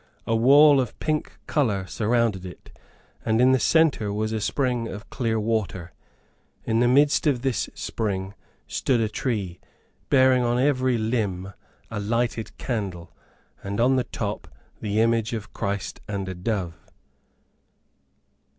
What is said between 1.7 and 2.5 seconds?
surrounded